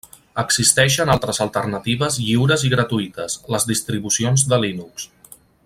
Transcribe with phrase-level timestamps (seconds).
[0.43, 5.07] Existeixen altres alternatives lliures i gratuïtes, les distribucions de Linux.